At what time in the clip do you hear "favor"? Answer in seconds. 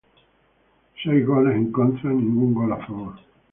2.87-3.13